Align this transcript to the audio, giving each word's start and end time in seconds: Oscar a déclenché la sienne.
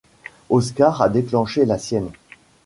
Oscar 0.49 0.99
a 1.03 1.09
déclenché 1.09 1.63
la 1.63 1.77
sienne. 1.77 2.09